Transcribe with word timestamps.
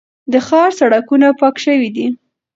د 0.31 0.33
ښار 0.47 0.69
سړکونه 0.79 1.27
پاک 1.39 1.55
شوي 1.65 1.89
دي. 1.95 2.07